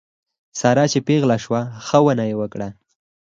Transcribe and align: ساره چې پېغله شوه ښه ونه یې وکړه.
ساره 0.59 0.85
چې 0.91 0.99
پېغله 1.07 1.37
شوه 1.43 1.61
ښه 1.85 1.97
ونه 2.03 2.23
یې 2.29 2.35
وکړه. 2.41 2.69